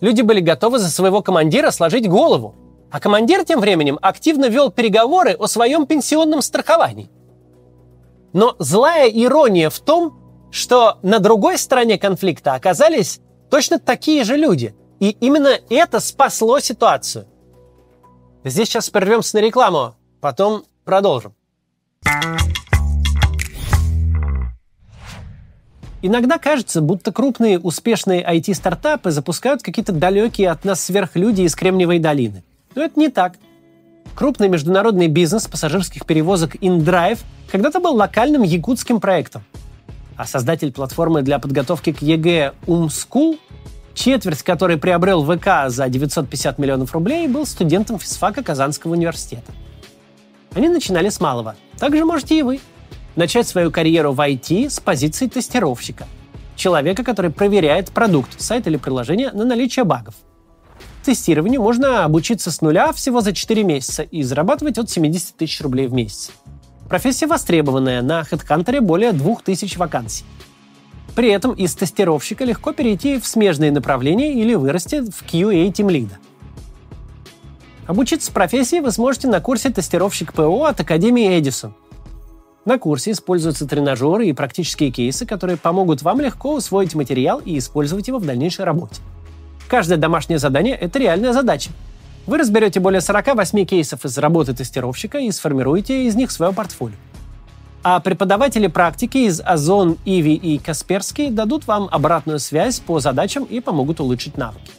Люди 0.00 0.22
были 0.22 0.40
готовы 0.40 0.78
за 0.78 0.88
своего 0.88 1.20
командира 1.20 1.70
сложить 1.70 2.08
голову. 2.08 2.54
А 2.90 2.98
командир 2.98 3.44
тем 3.44 3.60
временем 3.60 3.98
активно 4.00 4.48
вел 4.48 4.70
переговоры 4.70 5.34
о 5.34 5.48
своем 5.48 5.84
пенсионном 5.86 6.40
страховании. 6.40 7.10
Но 8.34 8.56
злая 8.58 9.08
ирония 9.08 9.70
в 9.70 9.78
том, 9.78 10.48
что 10.50 10.98
на 11.02 11.20
другой 11.20 11.56
стороне 11.56 11.98
конфликта 11.98 12.54
оказались 12.54 13.20
точно 13.48 13.78
такие 13.78 14.24
же 14.24 14.36
люди. 14.36 14.74
И 14.98 15.10
именно 15.10 15.56
это 15.70 16.00
спасло 16.00 16.58
ситуацию. 16.58 17.26
Здесь 18.42 18.68
сейчас 18.68 18.90
прервемся 18.90 19.36
на 19.36 19.40
рекламу, 19.40 19.94
потом 20.20 20.64
продолжим. 20.84 21.34
Иногда 26.02 26.38
кажется, 26.38 26.82
будто 26.82 27.12
крупные 27.12 27.58
успешные 27.60 28.22
IT-стартапы 28.22 29.12
запускают 29.12 29.62
какие-то 29.62 29.92
далекие 29.92 30.50
от 30.50 30.64
нас 30.64 30.82
сверхлюди 30.82 31.42
из 31.42 31.54
Кремниевой 31.54 32.00
долины. 32.00 32.42
Но 32.74 32.82
это 32.82 32.98
не 32.98 33.08
так. 33.08 33.36
Крупный 34.14 34.48
международный 34.48 35.08
бизнес 35.08 35.46
пассажирских 35.46 36.06
перевозок 36.06 36.56
InDrive 36.56 37.18
когда-то 37.50 37.80
был 37.80 37.94
локальным 37.94 38.42
якутским 38.42 39.00
проектом. 39.00 39.44
А 40.16 40.26
создатель 40.26 40.72
платформы 40.72 41.22
для 41.22 41.38
подготовки 41.38 41.92
к 41.92 42.00
ЕГЭ 42.00 42.54
UmSchool 42.66 43.38
четверть 43.94 44.42
которой 44.42 44.76
приобрел 44.76 45.24
ВК 45.24 45.68
за 45.68 45.88
950 45.88 46.58
миллионов 46.58 46.92
рублей, 46.92 47.26
был 47.28 47.46
студентом 47.46 47.98
физфака 47.98 48.42
Казанского 48.42 48.92
университета. 48.92 49.52
Они 50.54 50.68
начинали 50.68 51.08
с 51.08 51.20
малого. 51.20 51.56
Так 51.78 51.96
же 51.96 52.04
можете 52.04 52.38
и 52.38 52.42
вы. 52.42 52.60
Начать 53.16 53.48
свою 53.48 53.70
карьеру 53.70 54.12
в 54.12 54.20
IT 54.20 54.70
с 54.70 54.80
позиции 54.80 55.26
тестировщика. 55.26 56.06
Человека, 56.56 57.02
который 57.02 57.30
проверяет 57.30 57.90
продукт, 57.90 58.40
сайт 58.40 58.66
или 58.66 58.76
приложение 58.76 59.32
на 59.32 59.44
наличие 59.44 59.84
багов. 59.84 60.14
Тестированию 61.04 61.60
можно 61.60 62.06
обучиться 62.06 62.50
с 62.50 62.62
нуля 62.62 62.90
всего 62.94 63.20
за 63.20 63.34
4 63.34 63.62
месяца 63.62 64.02
и 64.02 64.22
зарабатывать 64.22 64.78
от 64.78 64.88
70 64.88 65.36
тысяч 65.36 65.60
рублей 65.60 65.86
в 65.86 65.92
месяц. 65.92 66.30
Профессия 66.88 67.26
востребованная, 67.26 68.00
на 68.00 68.22
HeadHunter 68.22 68.80
более 68.80 69.12
2000 69.12 69.76
вакансий. 69.76 70.24
При 71.14 71.30
этом 71.30 71.52
из 71.52 71.74
тестировщика 71.74 72.44
легко 72.44 72.72
перейти 72.72 73.18
в 73.18 73.26
смежные 73.26 73.70
направления 73.70 74.32
или 74.32 74.54
вырасти 74.54 75.02
в 75.02 75.22
QA 75.22 75.70
Lead. 75.70 76.08
Обучиться 77.86 78.32
профессии 78.32 78.80
вы 78.80 78.90
сможете 78.90 79.28
на 79.28 79.42
курсе 79.42 79.68
«Тестировщик 79.68 80.32
ПО» 80.32 80.64
от 80.64 80.80
Академии 80.80 81.38
Эдисон. 81.38 81.74
На 82.64 82.78
курсе 82.78 83.10
используются 83.10 83.68
тренажеры 83.68 84.26
и 84.28 84.32
практические 84.32 84.90
кейсы, 84.90 85.26
которые 85.26 85.58
помогут 85.58 86.00
вам 86.00 86.22
легко 86.22 86.54
усвоить 86.54 86.94
материал 86.94 87.42
и 87.44 87.58
использовать 87.58 88.08
его 88.08 88.18
в 88.18 88.24
дальнейшей 88.24 88.64
работе. 88.64 89.02
Каждое 89.68 89.96
домашнее 89.96 90.38
задание– 90.38 90.74
это 90.80 90.98
реальная 90.98 91.32
задача. 91.32 91.70
Вы 92.26 92.38
разберете 92.38 92.80
более 92.80 93.00
48 93.00 93.64
кейсов 93.64 94.04
из 94.04 94.16
работы 94.18 94.54
тестировщика 94.54 95.18
и 95.18 95.30
сформируете 95.30 96.06
из 96.06 96.14
них 96.14 96.30
свое 96.30 96.52
портфолио. 96.52 96.96
А 97.82 98.00
преподаватели 98.00 98.66
практики 98.66 99.18
из 99.18 99.42
Озон, 99.44 99.98
Иви 100.06 100.34
и 100.34 100.58
Касперский 100.58 101.30
дадут 101.30 101.66
вам 101.66 101.88
обратную 101.92 102.38
связь 102.38 102.80
по 102.80 102.98
задачам 102.98 103.44
и 103.44 103.60
помогут 103.60 104.00
улучшить 104.00 104.38
навыки. 104.38 104.72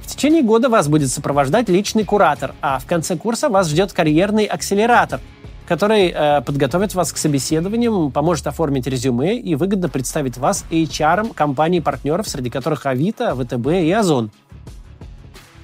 В 0.00 0.06
течение 0.06 0.42
года 0.42 0.70
вас 0.70 0.88
будет 0.88 1.10
сопровождать 1.10 1.68
личный 1.68 2.04
куратор, 2.04 2.54
а 2.62 2.78
в 2.78 2.86
конце 2.86 3.16
курса 3.16 3.50
вас 3.50 3.68
ждет 3.68 3.92
карьерный 3.92 4.46
акселератор, 4.46 5.20
который 5.68 6.08
э, 6.08 6.40
подготовит 6.40 6.94
вас 6.94 7.12
к 7.12 7.18
собеседованиям, 7.18 8.10
поможет 8.10 8.46
оформить 8.46 8.86
резюме 8.86 9.38
и 9.38 9.54
выгодно 9.54 9.90
представит 9.90 10.38
вас 10.38 10.64
HR 10.70 11.34
компаний-партнеров, 11.34 12.26
среди 12.26 12.48
которых 12.48 12.86
Авито, 12.86 13.36
ВТБ 13.36 13.66
и 13.66 13.92
Озон. 13.92 14.30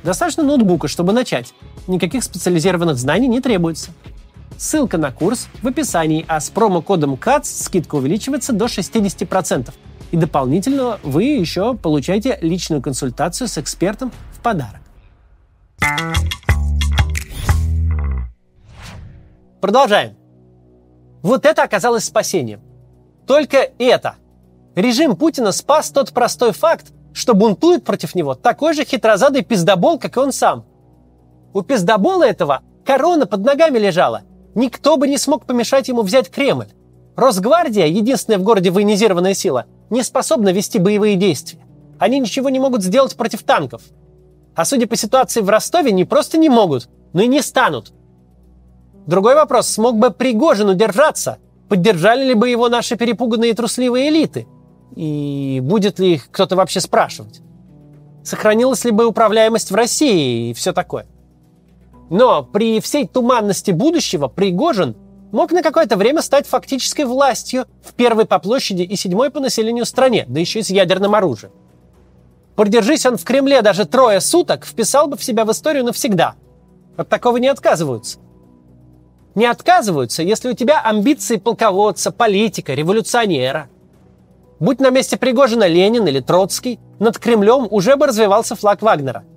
Достаточно 0.02 0.42
ноутбука, 0.42 0.88
чтобы 0.88 1.14
начать. 1.14 1.54
Никаких 1.86 2.22
специализированных 2.22 2.98
знаний 2.98 3.28
не 3.28 3.40
требуется. 3.40 3.92
Ссылка 4.58 4.98
на 4.98 5.10
курс 5.10 5.48
в 5.62 5.68
описании, 5.68 6.26
а 6.28 6.38
с 6.38 6.50
промокодом 6.50 7.14
CATS 7.14 7.64
скидка 7.64 7.94
увеличивается 7.94 8.52
до 8.52 8.66
60%. 8.66 9.72
И 10.10 10.16
дополнительно 10.18 10.98
вы 11.02 11.24
еще 11.24 11.74
получаете 11.74 12.38
личную 12.42 12.82
консультацию 12.82 13.48
с 13.48 13.56
экспертом 13.56 14.12
в 14.32 14.40
подарок. 14.40 14.82
Продолжаем. 19.64 20.14
Вот 21.22 21.46
это 21.46 21.62
оказалось 21.62 22.04
спасением. 22.04 22.60
Только 23.26 23.70
это. 23.78 24.16
Режим 24.74 25.16
Путина 25.16 25.52
спас 25.52 25.90
тот 25.90 26.12
простой 26.12 26.52
факт, 26.52 26.92
что 27.14 27.32
бунтует 27.32 27.82
против 27.82 28.14
него 28.14 28.34
такой 28.34 28.74
же 28.74 28.84
хитрозадый 28.84 29.42
пиздобол, 29.42 29.98
как 29.98 30.18
и 30.18 30.20
он 30.20 30.32
сам. 30.32 30.66
У 31.54 31.62
пиздобола 31.62 32.24
этого 32.24 32.60
корона 32.84 33.26
под 33.26 33.44
ногами 33.44 33.78
лежала– 33.78 34.22
Никто 34.54 34.96
бы 34.96 35.08
не 35.08 35.18
смог 35.18 35.46
помешать 35.46 35.88
ему 35.88 36.02
взять 36.02 36.30
Кремль. 36.30 36.68
Росгвардия, 37.16 37.86
единственная 37.86 38.38
в 38.38 38.42
городе 38.42 38.70
военизированная 38.70 39.34
сила, 39.34 39.66
не 39.90 40.02
способна 40.02 40.50
вести 40.50 40.78
боевые 40.78 41.16
действия. 41.16 41.60
Они 41.98 42.20
ничего 42.20 42.50
не 42.50 42.60
могут 42.60 42.82
сделать 42.82 43.16
против 43.16 43.42
танков. 43.42 43.82
А 44.54 44.64
судя 44.64 44.86
по 44.86 44.96
ситуации 44.96 45.40
в 45.40 45.48
Ростове, 45.48 45.90
не 45.90 46.04
просто 46.04 46.38
не 46.38 46.48
могут, 46.48 46.88
но 47.12 47.22
и 47.22 47.26
не 47.26 47.42
станут. 47.42 47.92
Другой 49.06 49.34
вопрос, 49.34 49.68
смог 49.68 49.96
бы 49.96 50.10
Пригожин 50.10 50.68
удержаться? 50.68 51.38
Поддержали 51.68 52.24
ли 52.24 52.34
бы 52.34 52.48
его 52.48 52.68
наши 52.68 52.96
перепуганные 52.96 53.50
и 53.50 53.54
трусливые 53.54 54.08
элиты? 54.08 54.46
И 54.96 55.60
будет 55.62 55.98
ли 55.98 56.14
их 56.14 56.30
кто-то 56.30 56.56
вообще 56.56 56.80
спрашивать? 56.80 57.40
Сохранилась 58.22 58.84
ли 58.84 58.90
бы 58.90 59.06
управляемость 59.06 59.70
в 59.70 59.74
России 59.74 60.50
и 60.50 60.54
все 60.54 60.72
такое? 60.72 61.06
Но 62.08 62.42
при 62.42 62.80
всей 62.80 63.06
туманности 63.06 63.70
будущего 63.70 64.28
Пригожин 64.28 64.96
мог 65.32 65.52
на 65.52 65.62
какое-то 65.62 65.96
время 65.96 66.22
стать 66.22 66.46
фактической 66.46 67.04
властью 67.04 67.66
в 67.82 67.92
первой 67.92 68.24
по 68.24 68.38
площади 68.38 68.82
и 68.82 68.96
седьмой 68.96 69.30
по 69.30 69.40
населению 69.40 69.84
стране, 69.84 70.24
да 70.28 70.40
еще 70.40 70.60
и 70.60 70.62
с 70.62 70.70
ядерным 70.70 71.14
оружием. 71.14 71.52
Продержись 72.56 73.04
он 73.04 73.16
в 73.16 73.24
Кремле 73.24 73.60
даже 73.62 73.84
трое 73.84 74.20
суток, 74.20 74.64
вписал 74.64 75.08
бы 75.08 75.16
в 75.16 75.24
себя 75.24 75.44
в 75.44 75.50
историю 75.50 75.84
навсегда. 75.84 76.36
От 76.96 77.08
такого 77.08 77.38
не 77.38 77.48
отказываются. 77.48 78.18
Не 79.34 79.46
отказываются, 79.46 80.22
если 80.22 80.50
у 80.50 80.54
тебя 80.54 80.80
амбиции 80.80 81.36
полководца, 81.36 82.12
политика, 82.12 82.74
революционера. 82.74 83.68
Будь 84.60 84.80
на 84.80 84.90
месте 84.90 85.16
Пригожина 85.16 85.66
Ленин 85.66 86.06
или 86.06 86.20
Троцкий, 86.20 86.78
над 86.98 87.18
Кремлем 87.18 87.66
уже 87.70 87.96
бы 87.96 88.06
развивался 88.06 88.54
флаг 88.54 88.82
Вагнера– 88.82 89.24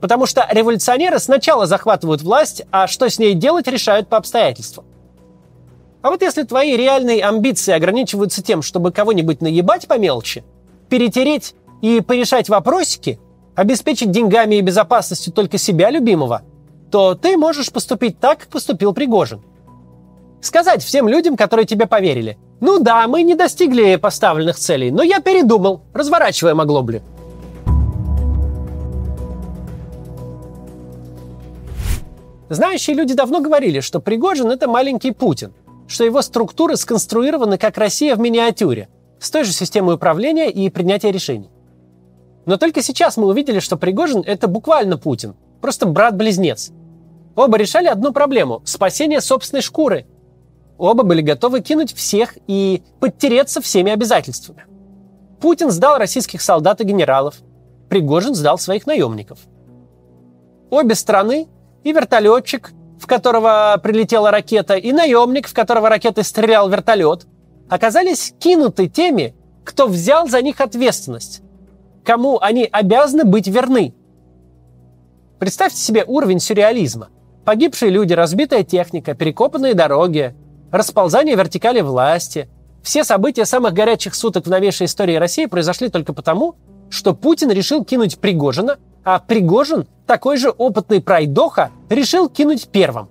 Потому 0.00 0.26
что 0.26 0.46
революционеры 0.50 1.18
сначала 1.18 1.66
захватывают 1.66 2.22
власть, 2.22 2.62
а 2.70 2.86
что 2.86 3.08
с 3.08 3.18
ней 3.18 3.34
делать, 3.34 3.66
решают 3.66 4.08
по 4.08 4.16
обстоятельствам. 4.16 4.84
А 6.02 6.10
вот 6.10 6.22
если 6.22 6.44
твои 6.44 6.76
реальные 6.76 7.24
амбиции 7.24 7.72
ограничиваются 7.72 8.42
тем, 8.42 8.62
чтобы 8.62 8.92
кого-нибудь 8.92 9.40
наебать 9.40 9.88
по 9.88 9.98
мелочи, 9.98 10.44
перетереть 10.88 11.54
и 11.82 12.00
порешать 12.00 12.48
вопросики, 12.48 13.18
обеспечить 13.56 14.12
деньгами 14.12 14.56
и 14.56 14.60
безопасностью 14.60 15.32
только 15.32 15.58
себя 15.58 15.90
любимого, 15.90 16.42
то 16.90 17.14
ты 17.14 17.36
можешь 17.36 17.70
поступить 17.72 18.18
так, 18.18 18.38
как 18.40 18.48
поступил 18.48 18.92
Пригожин. 18.92 19.42
Сказать 20.40 20.82
всем 20.82 21.08
людям, 21.08 21.36
которые 21.36 21.66
тебе 21.66 21.86
поверили, 21.86 22.38
ну 22.60 22.80
да, 22.80 23.06
мы 23.06 23.22
не 23.22 23.34
достигли 23.34 23.96
поставленных 23.96 24.56
целей, 24.56 24.90
но 24.90 25.02
я 25.02 25.20
передумал, 25.20 25.82
разворачиваем 25.92 26.60
оглоблю. 26.60 27.02
Знающие 32.48 32.96
люди 32.96 33.14
давно 33.14 33.40
говорили, 33.40 33.80
что 33.80 34.00
Пригожин– 34.00 34.50
это 34.50 34.68
маленький 34.68 35.10
Путин, 35.10 35.52
что 35.86 36.04
его 36.04 36.22
структуры 36.22 36.76
сконструированы 36.76 37.58
как 37.58 37.76
Россия 37.76 38.16
в 38.16 38.20
миниатюре, 38.20 38.88
с 39.20 39.30
той 39.30 39.44
же 39.44 39.52
системой 39.52 39.96
управления 39.96 40.50
и 40.50 40.70
принятия 40.70 41.12
решений. 41.12 41.50
Но 42.46 42.56
только 42.56 42.82
сейчас 42.82 43.18
мы 43.18 43.26
увидели, 43.26 43.58
что 43.58 43.76
Пригожин– 43.76 44.22
это 44.26 44.48
буквально 44.48 44.96
Путин, 44.96 45.34
просто 45.60 45.86
брат-близнец. 45.86 46.70
Оба 47.38 47.56
решали 47.56 47.86
одну 47.86 48.12
проблему– 48.12 48.62
спасение 48.64 49.20
собственной 49.20 49.62
шкуры. 49.62 50.06
Оба 50.76 51.04
были 51.04 51.20
готовы 51.20 51.60
кинуть 51.60 51.94
всех 51.94 52.36
и 52.48 52.82
подтереться 52.98 53.60
всеми 53.60 53.92
обязательствами. 53.92 54.64
Путин 55.40 55.70
сдал 55.70 55.98
российских 55.98 56.42
солдат 56.42 56.80
и 56.80 56.84
генералов, 56.84 57.36
Пригожин 57.88 58.34
сдал 58.34 58.58
своих 58.58 58.88
наемников. 58.88 59.38
Обе 60.68 60.96
страны 60.96 61.46
и 61.84 61.92
вертолетчик, 61.92 62.72
в 63.00 63.06
которого 63.06 63.78
прилетела 63.80 64.32
ракета, 64.32 64.74
и 64.74 64.90
наемник, 64.90 65.46
в 65.46 65.54
которого 65.54 65.88
ракетой 65.88 66.24
стрелял 66.24 66.68
вертолет, 66.68 67.28
оказались 67.68 68.34
кинуты 68.40 68.88
теми, 68.88 69.36
кто 69.64 69.86
взял 69.86 70.26
за 70.26 70.42
них 70.42 70.60
ответственность, 70.60 71.42
кому 72.04 72.40
они 72.40 72.64
обязаны 72.64 73.22
быть 73.22 73.46
верны. 73.46 73.94
Представьте 75.38 75.78
себе 75.78 76.02
уровень 76.04 76.40
сюрреализма. 76.40 77.10
Погибшие 77.48 77.90
люди, 77.90 78.12
разбитая 78.12 78.62
техника, 78.62 79.14
перекопанные 79.14 79.72
дороги, 79.72 80.34
расползание 80.70 81.34
вертикали 81.34 81.80
власти. 81.80 82.46
Все 82.82 83.04
события 83.04 83.46
самых 83.46 83.72
горячих 83.72 84.14
суток 84.14 84.44
в 84.44 84.50
новейшей 84.50 84.84
истории 84.84 85.14
России 85.14 85.46
произошли 85.46 85.88
только 85.88 86.12
потому, 86.12 86.56
что 86.90 87.14
Путин 87.14 87.50
решил 87.50 87.86
кинуть 87.86 88.18
Пригожина, 88.18 88.76
а 89.02 89.18
Пригожин, 89.18 89.86
такой 90.06 90.36
же 90.36 90.50
опытный 90.50 91.00
пройдоха, 91.00 91.70
решил 91.88 92.28
кинуть 92.28 92.68
первым. 92.68 93.08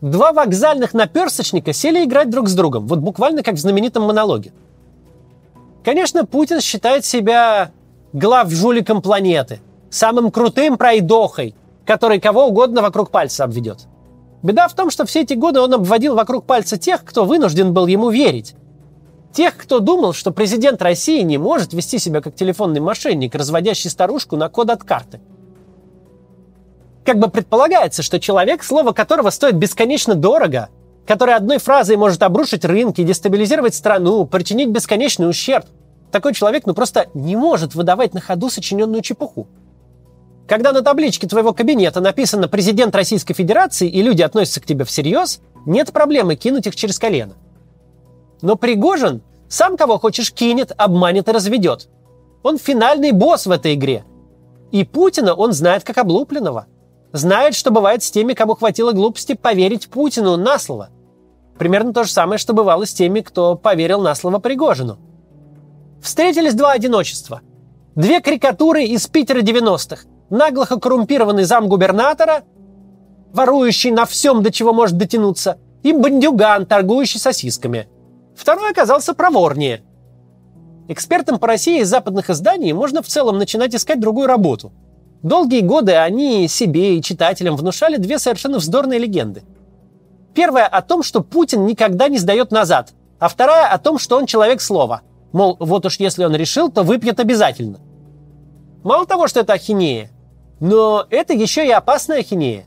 Два 0.00 0.32
вокзальных 0.32 0.94
наперсочника 0.94 1.74
сели 1.74 2.06
играть 2.06 2.30
друг 2.30 2.48
с 2.48 2.54
другом, 2.54 2.86
вот 2.86 3.00
буквально 3.00 3.42
как 3.42 3.56
в 3.56 3.58
знаменитом 3.58 4.04
монологе. 4.04 4.54
Конечно, 5.84 6.24
Путин 6.24 6.62
считает 6.62 7.04
себя 7.04 7.70
глав 8.14 8.50
жуликом 8.50 9.02
планеты, 9.02 9.60
самым 9.90 10.30
крутым 10.30 10.78
пройдохой, 10.78 11.54
который 11.86 12.20
кого 12.20 12.46
угодно 12.46 12.82
вокруг 12.82 13.10
пальца 13.10 13.44
обведет. 13.44 13.86
Беда 14.42 14.68
в 14.68 14.74
том, 14.74 14.90
что 14.90 15.06
все 15.06 15.22
эти 15.22 15.34
годы 15.34 15.60
он 15.60 15.72
обводил 15.74 16.14
вокруг 16.14 16.44
пальца 16.44 16.76
тех, 16.76 17.04
кто 17.04 17.24
вынужден 17.24 17.72
был 17.72 17.86
ему 17.86 18.10
верить. 18.10 18.54
Тех, 19.32 19.56
кто 19.56 19.80
думал, 19.80 20.12
что 20.12 20.30
президент 20.30 20.82
России 20.82 21.22
не 21.22 21.38
может 21.38 21.72
вести 21.72 21.98
себя 21.98 22.20
как 22.20 22.34
телефонный 22.34 22.80
мошенник, 22.80 23.34
разводящий 23.34 23.90
старушку 23.90 24.36
на 24.36 24.48
код 24.48 24.70
от 24.70 24.82
карты. 24.82 25.20
Как 27.04 27.18
бы 27.18 27.28
предполагается, 27.28 28.02
что 28.02 28.18
человек, 28.18 28.64
слово 28.64 28.92
которого 28.92 29.30
стоит 29.30 29.54
бесконечно 29.56 30.14
дорого, 30.14 30.70
который 31.06 31.34
одной 31.34 31.58
фразой 31.58 31.96
может 31.96 32.22
обрушить 32.22 32.64
рынки, 32.64 33.02
дестабилизировать 33.02 33.74
страну, 33.74 34.26
причинить 34.26 34.70
бесконечный 34.70 35.28
ущерб, 35.28 35.66
Такой 36.10 36.34
человек 36.34 36.66
ну 36.66 36.74
просто 36.74 37.08
не 37.14 37.36
может 37.36 37.74
выдавать 37.74 38.14
на 38.14 38.20
ходу 38.20 38.48
сочиненную 38.48 39.02
чепуху. 39.02 39.48
Когда 40.48 40.72
на 40.72 40.82
табличке 40.82 41.26
твоего 41.26 41.52
кабинета 41.52 42.00
написано 42.00 42.46
«Президент 42.48 42.94
Российской 42.94 43.34
Федерации» 43.34 43.88
и 43.88 44.00
люди 44.00 44.22
относятся 44.22 44.60
к 44.60 44.66
тебе 44.66 44.84
всерьез, 44.84 45.40
нет 45.64 45.92
проблемы 45.92 46.36
кинуть 46.36 46.66
их 46.66 46.76
через 46.76 46.98
колено. 46.98 47.34
Но 48.42 48.54
Пригожин 48.56 49.22
сам 49.48 49.76
кого 49.76 49.98
хочешь 49.98 50.32
кинет, 50.32 50.72
обманет 50.76 51.28
и 51.28 51.32
разведет. 51.32 51.88
Он 52.42 52.58
финальный 52.58 53.12
босс 53.12 53.46
в 53.46 53.50
этой 53.50 53.74
игре. 53.74 54.04
И 54.70 54.84
Путина 54.84 55.34
он 55.34 55.52
знает 55.52 55.84
как 55.84 55.98
облупленного. 55.98 56.66
Знает, 57.12 57.54
что 57.54 57.70
бывает 57.70 58.02
с 58.02 58.10
теми, 58.10 58.34
кому 58.34 58.54
хватило 58.54 58.92
глупости 58.92 59.34
поверить 59.34 59.88
Путину 59.88 60.36
на 60.36 60.58
слово. 60.58 60.90
Примерно 61.58 61.92
то 61.92 62.04
же 62.04 62.12
самое, 62.12 62.38
что 62.38 62.52
бывало 62.52 62.86
с 62.86 62.92
теми, 62.92 63.20
кто 63.20 63.56
поверил 63.56 64.00
на 64.00 64.14
слово 64.14 64.38
Пригожину. 64.38 64.98
Встретились 66.02 66.54
два 66.54 66.72
одиночества. 66.72 67.40
Две 67.94 68.20
карикатуры 68.20 68.84
из 68.84 69.06
Питера 69.06 69.40
90-х. 69.40 70.02
Наглохо 70.30 70.78
коррумпированный 70.78 71.44
замгубернатора, 71.44 72.42
ворующий 73.32 73.90
на 73.90 74.06
всем, 74.06 74.42
до 74.42 74.50
чего 74.50 74.72
может 74.72 74.96
дотянуться, 74.96 75.58
и 75.82 75.92
бандюган, 75.92 76.66
торгующий 76.66 77.20
сосисками. 77.20 77.88
Второй 78.34 78.70
оказался 78.70 79.14
проворнее. 79.14 79.82
Экспертам 80.88 81.38
по 81.38 81.46
России 81.46 81.80
из 81.80 81.88
западных 81.88 82.30
изданий 82.30 82.72
можно 82.72 83.02
в 83.02 83.06
целом 83.06 83.38
начинать 83.38 83.74
искать 83.74 84.00
другую 84.00 84.26
работу. 84.26 84.72
Долгие 85.22 85.60
годы 85.60 85.94
они 85.94 86.48
себе 86.48 86.96
и 86.96 87.02
читателям 87.02 87.56
внушали 87.56 87.96
две 87.96 88.18
совершенно 88.18 88.58
вздорные 88.58 88.98
легенды– 88.98 89.42
Первая 90.36 90.66
о 90.66 90.82
том, 90.82 91.02
что 91.02 91.22
Путин 91.22 91.64
никогда 91.64 92.08
не 92.08 92.18
сдает 92.18 92.50
назад, 92.50 92.92
а 93.18 93.28
вторая 93.28 93.68
о 93.68 93.78
том, 93.78 93.98
что 93.98 94.18
он 94.18 94.26
человек 94.26 94.60
слова. 94.60 95.00
Мол, 95.32 95.56
вот 95.58 95.86
уж 95.86 95.98
если 95.98 96.26
он 96.26 96.36
решил, 96.36 96.70
то 96.70 96.82
выпьет 96.82 97.18
обязательно. 97.18 97.80
Мало 98.84 99.06
того, 99.06 99.28
что 99.28 99.40
это 99.40 99.54
ахинея, 99.54 100.10
но 100.60 101.06
это 101.10 101.32
еще 101.32 101.66
и 101.66 101.70
опасная 101.70 102.20
ахинея. 102.20 102.66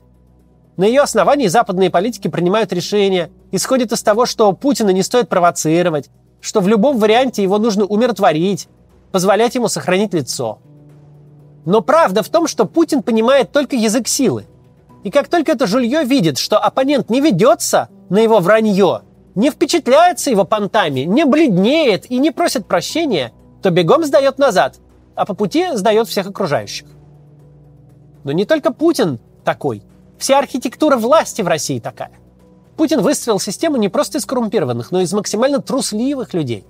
На 0.76 0.84
ее 0.84 1.02
основании 1.02 1.48
западные 1.48 1.90
политики 1.90 2.28
принимают 2.28 2.72
решения, 2.72 3.30
исходят 3.50 3.92
из 3.92 4.02
того, 4.02 4.26
что 4.26 4.52
Путина 4.52 4.90
не 4.90 5.02
стоит 5.02 5.28
провоцировать, 5.28 6.10
что 6.40 6.60
в 6.60 6.68
любом 6.68 6.98
варианте 6.98 7.42
его 7.42 7.58
нужно 7.58 7.84
умиротворить, 7.84 8.68
позволять 9.12 9.54
ему 9.54 9.68
сохранить 9.68 10.14
лицо. 10.14 10.58
Но 11.66 11.82
правда 11.82 12.22
в 12.22 12.28
том, 12.28 12.46
что 12.46 12.64
Путин 12.64 13.02
понимает 13.02 13.52
только 13.52 13.76
язык 13.76 14.08
силы. 14.08 14.46
И 15.04 15.10
как 15.10 15.28
только 15.28 15.52
это 15.52 15.66
жулье 15.66 16.04
видит, 16.04 16.38
что 16.38 16.58
оппонент 16.58 17.10
не 17.10 17.20
ведется 17.20 17.88
на 18.08 18.18
его 18.18 18.38
вранье, 18.38 19.02
не 19.34 19.50
впечатляется 19.50 20.30
его 20.30 20.44
понтами, 20.44 21.00
не 21.00 21.24
бледнеет 21.24 22.10
и 22.10 22.18
не 22.18 22.30
просит 22.30 22.66
прощения, 22.66 23.32
то 23.62 23.70
бегом 23.70 24.04
сдает 24.04 24.38
назад, 24.38 24.78
а 25.14 25.26
по 25.26 25.34
пути 25.34 25.66
сдает 25.74 26.08
всех 26.08 26.26
окружающих. 26.26 26.86
Но 28.24 28.32
не 28.32 28.44
только 28.44 28.72
Путин 28.72 29.18
такой. 29.44 29.82
Вся 30.18 30.38
архитектура 30.38 30.96
власти 30.96 31.42
в 31.42 31.48
России 31.48 31.78
такая. 31.78 32.12
Путин 32.76 33.00
выстроил 33.00 33.40
систему 33.40 33.76
не 33.76 33.88
просто 33.88 34.18
из 34.18 34.26
коррумпированных, 34.26 34.90
но 34.90 35.00
из 35.00 35.12
максимально 35.12 35.60
трусливых 35.60 36.34
людей. 36.34 36.64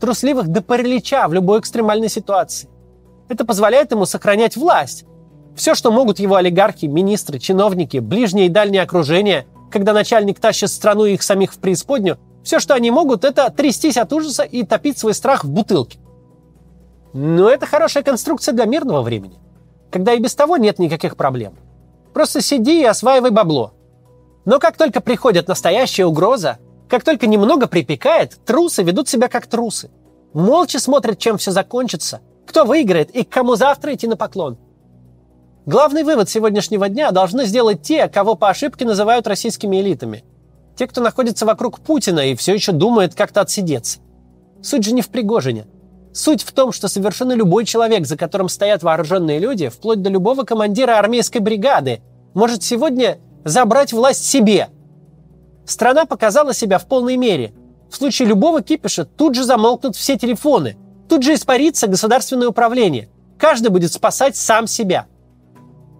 Трусливых 0.00 0.48
до 0.48 0.62
паралича 0.62 1.26
в 1.28 1.32
любой 1.32 1.60
экстремальной 1.60 2.08
ситуации. 2.08 2.68
Это 3.28 3.44
позволяет 3.44 3.90
ему 3.92 4.06
сохранять 4.06 4.56
власть, 4.56 5.04
все, 5.56 5.74
что 5.74 5.90
могут 5.90 6.18
его 6.18 6.36
олигархи, 6.36 6.84
министры, 6.84 7.38
чиновники, 7.38 7.96
ближнее 7.96 8.46
и 8.46 8.50
дальнее 8.50 8.82
окружение, 8.82 9.46
когда 9.70 9.94
начальник 9.94 10.38
тащит 10.38 10.70
страну 10.70 11.06
и 11.06 11.14
их 11.14 11.22
самих 11.22 11.54
в 11.54 11.58
преисподнюю, 11.58 12.18
все, 12.44 12.60
что 12.60 12.74
они 12.74 12.90
могут, 12.90 13.24
это 13.24 13.50
трястись 13.50 13.96
от 13.96 14.12
ужаса 14.12 14.42
и 14.42 14.64
топить 14.64 14.98
свой 14.98 15.14
страх 15.14 15.44
в 15.44 15.50
бутылке. 15.50 15.98
Но 17.14 17.48
это 17.48 17.66
хорошая 17.66 18.04
конструкция 18.04 18.52
для 18.52 18.66
мирного 18.66 19.00
времени, 19.00 19.38
когда 19.96 20.12
и 20.12 20.20
без 20.20 20.34
того 20.34 20.58
нет 20.58 20.78
никаких 20.78 21.16
проблем. 21.16 21.54
Просто 22.12 22.42
сиди 22.42 22.82
и 22.82 22.84
осваивай 22.84 23.30
бабло. 23.30 23.72
Но 24.44 24.58
как 24.58 24.76
только 24.76 25.00
приходит 25.00 25.48
настоящая 25.48 26.04
угроза, 26.04 26.58
как 26.88 27.02
только 27.02 27.26
немного 27.26 27.66
припекает, 27.66 28.38
трусы 28.44 28.82
ведут 28.82 29.08
себя 29.08 29.28
как 29.28 29.46
трусы. 29.46 29.90
Молча 30.34 30.78
смотрят, 30.78 31.18
чем 31.18 31.38
все 31.38 31.50
закончится, 31.50 32.20
кто 32.46 32.64
выиграет 32.64 33.10
и 33.10 33.24
к 33.24 33.30
кому 33.30 33.56
завтра 33.56 33.94
идти 33.94 34.06
на 34.06 34.16
поклон– 34.16 34.58
Главный 35.66 36.04
вывод 36.04 36.30
сегодняшнего 36.30 36.88
дня 36.88 37.10
должны 37.10 37.44
сделать 37.44 37.82
те, 37.82 38.06
кого 38.06 38.36
по 38.36 38.50
ошибке 38.50 38.84
называют 38.84 39.26
российскими 39.26 39.80
элитами. 39.80 40.22
Те, 40.76 40.86
кто 40.86 41.00
находится 41.00 41.44
вокруг 41.44 41.80
Путина 41.80 42.20
и 42.20 42.36
все 42.36 42.54
еще 42.54 42.70
думает 42.70 43.16
как-то 43.16 43.40
отсидеться. 43.40 43.98
Суть 44.62 44.84
же 44.84 44.94
не 44.94 45.02
в 45.02 45.08
Пригожине. 45.08 45.66
Суть 46.16 46.42
в 46.42 46.52
том, 46.52 46.72
что 46.72 46.88
совершенно 46.88 47.32
любой 47.32 47.64
человек, 47.64 48.06
за 48.06 48.16
которым 48.16 48.48
стоят 48.48 48.82
вооруженные 48.82 49.38
люди, 49.38 49.68
вплоть 49.68 50.00
до 50.00 50.08
любого 50.08 50.44
командира 50.44 50.98
армейской 50.98 51.40
бригады, 51.40 52.00
может 52.32 52.62
сегодня 52.62 53.18
забрать 53.44 53.92
власть 53.92 54.24
себе. 54.24 54.68
Страна 55.66 56.06
показала 56.06 56.54
себя 56.54 56.78
в 56.78 56.86
полной 56.86 57.16
мере. 57.16 57.52
В 57.90 57.96
случае 57.96 58.28
любого 58.28 58.62
кипиша 58.62 59.04
тут 59.04 59.34
же 59.34 59.44
замолкнут 59.44 59.94
все 59.94 60.16
телефоны, 60.16 60.76
тут 61.08 61.22
же 61.22 61.34
испарится 61.34 61.86
государственное 61.86 62.48
управление. 62.48 63.08
Каждый 63.38 63.68
будет 63.68 63.92
спасать 63.92 64.36
сам 64.36 64.66
себя– 64.66 65.06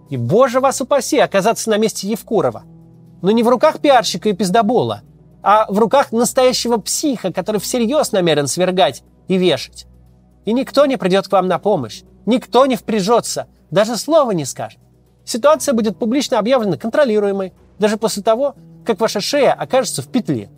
и, 0.09 0.17
боже 0.17 0.59
вас 0.59 0.81
упаси, 0.81 1.19
оказаться 1.19 1.69
на 1.69 1.77
месте 1.77 2.07
Евкурова. 2.07 2.63
Но 3.21 3.31
не 3.31 3.43
в 3.43 3.49
руках 3.49 3.79
пиарщика 3.79 4.29
и 4.29 4.33
пиздобола, 4.33 5.01
а 5.41 5.65
в 5.69 5.77
руках 5.79 6.11
настоящего 6.11 6.77
психа, 6.77 7.33
который 7.33 7.59
всерьез 7.59 8.11
намерен 8.11 8.47
свергать 8.47 9.03
и 9.27 9.37
вешать. 9.37 9.86
И 10.47 10.53
никто 10.53 10.85
не 10.85 10.95
придет 10.95 11.27
к 11.27 11.31
вам 11.33 11.49
на 11.49 11.59
помощь, 11.59 12.03
никто 12.25 12.65
не 12.67 12.77
впряжется, 12.77 13.47
даже 13.69 13.97
слова 13.97 14.31
не 14.31 14.45
скажет. 14.45 14.79
Ситуация 15.25 15.73
будет 15.73 15.97
публично 15.97 16.39
объявлена 16.39 16.77
контролируемой, 16.77 17.51
даже 17.79 17.97
после 17.97 18.23
того, 18.23 18.55
как 18.85 19.01
ваша 19.01 19.19
шея 19.19 19.51
окажется 19.51 20.01
в 20.01 20.07
петле. 20.07 20.49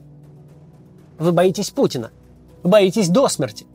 Вы 1.18 1.32
боитесь 1.32 1.72
Путина, 1.72 2.12
вы 2.62 2.70
боитесь 2.70 3.10
до 3.10 3.28
смерти. 3.30 3.66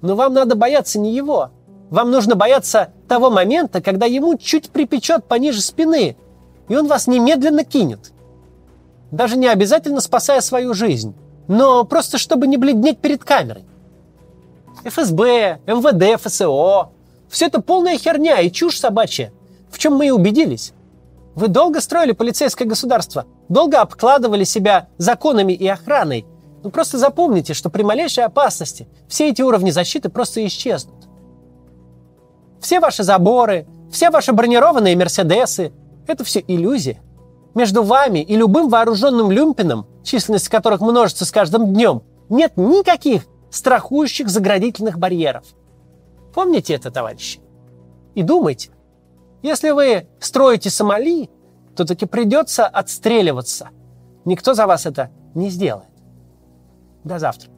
Но 0.00 0.14
вам 0.14 0.32
надо 0.32 0.54
бояться 0.54 1.00
не 1.00 1.12
его, 1.12 1.50
вам 1.90 2.12
нужно 2.12 2.36
бояться 2.36 2.92
того 3.08 3.28
момента, 3.28 3.82
когда 3.82 4.06
ему 4.06 4.36
чуть 4.36 4.70
припечет 4.70 5.24
пониже 5.24 5.60
спины, 5.60 6.16
и 6.68 6.76
он 6.76 6.86
вас 6.86 7.08
немедленно 7.08 7.64
кинет. 7.64 8.12
Даже 9.10 9.36
не 9.36 9.48
обязательно 9.48 10.00
спасая 10.00 10.40
свою 10.40 10.72
жизнь, 10.72 11.16
но 11.48 11.82
просто 11.82 12.16
чтобы 12.16 12.46
не 12.46 12.58
бледнеть 12.58 13.00
перед 13.00 13.24
камерой. 13.24 13.64
ФСБ, 14.84 15.60
МВД, 15.66 16.20
ФСО– 16.20 16.90
все 17.28 17.46
это 17.46 17.60
полная 17.60 17.98
херня 17.98 18.40
и 18.40 18.50
чушь 18.50 18.78
собачья, 18.78 19.32
в 19.70 19.78
чем 19.78 19.96
мы 19.96 20.06
и 20.06 20.10
убедились. 20.10 20.72
Вы 21.34 21.48
долго 21.48 21.80
строили 21.80 22.12
полицейское 22.12 22.66
государство, 22.66 23.26
долго 23.48 23.80
обкладывали 23.80 24.44
себя 24.44 24.88
законами 24.98 25.52
и 25.52 25.66
охраной. 25.68 26.26
Ну 26.62 26.70
просто 26.70 26.98
запомните, 26.98 27.54
что 27.54 27.70
при 27.70 27.82
малейшей 27.82 28.24
опасности 28.24 28.88
все 29.08 29.28
эти 29.28 29.42
уровни 29.42 29.70
защиты 29.70 30.08
просто 30.08 30.44
исчезнут. 30.46 30.96
Все 32.60 32.80
ваши 32.80 33.04
заборы, 33.04 33.66
все 33.92 34.10
ваши 34.10 34.32
бронированные 34.32 34.96
Мерседесы– 34.96 35.72
это 36.06 36.24
все 36.24 36.42
иллюзия. 36.46 37.00
Между 37.54 37.82
вами 37.82 38.20
и 38.20 38.36
любым 38.36 38.68
вооруженным 38.68 39.30
люмпином, 39.30 39.86
численность 40.02 40.48
которых 40.48 40.80
множится 40.80 41.24
с 41.24 41.30
каждым 41.30 41.72
днем, 41.72 42.02
нет 42.28 42.56
никаких 42.56 43.26
страхующих 43.50 44.28
заградительных 44.28 44.98
барьеров. 44.98 45.44
Помните 46.34 46.74
это, 46.74 46.90
товарищи? 46.90 47.40
И 48.14 48.22
думайте, 48.22 48.70
если 49.42 49.70
вы 49.70 50.08
строите 50.18 50.70
Сомали, 50.70 51.30
то 51.76 51.84
таки 51.84 52.06
придется 52.06 52.66
отстреливаться. 52.66 53.68
Никто 54.24 54.54
за 54.54 54.66
вас 54.66 54.86
это 54.86 55.10
не 55.34 55.48
сделает. 55.50 55.88
До 57.04 57.18
завтра. 57.18 57.50